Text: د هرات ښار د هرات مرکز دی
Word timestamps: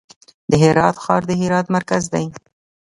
د 0.49 0.51
هرات 0.63 0.95
ښار 1.03 1.21
د 1.29 1.31
هرات 1.41 1.67
مرکز 1.75 2.03
دی 2.13 2.25